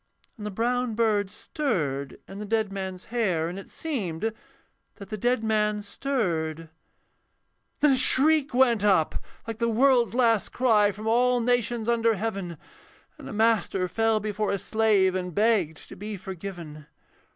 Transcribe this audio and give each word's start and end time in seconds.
And 0.35 0.47
the 0.47 0.49
brown 0.49 0.95
bird 0.95 1.29
stirred 1.29 2.17
in 2.27 2.39
the 2.39 2.45
dead 2.45 2.71
man's 2.71 3.05
hair, 3.13 3.47
And 3.47 3.59
it 3.59 3.69
seemed 3.69 4.33
that 4.95 5.09
the 5.09 5.15
dead 5.17 5.43
man 5.43 5.83
stirred. 5.83 6.71
Then 7.81 7.91
a 7.91 7.97
shriek 7.97 8.51
went 8.51 8.83
up 8.83 9.23
like 9.45 9.59
the 9.59 9.69
world's 9.69 10.15
last 10.15 10.51
cry 10.51 10.91
From 10.91 11.05
all 11.05 11.39
nations 11.39 11.87
under 11.87 12.15
heaven, 12.15 12.57
And 13.19 13.29
a 13.29 13.33
master 13.33 13.87
fell 13.87 14.19
before 14.19 14.49
a 14.49 14.57
slave 14.57 15.13
And 15.13 15.35
begged 15.35 15.87
to 15.89 15.95
be 15.95 16.17
forgiven. 16.17 16.87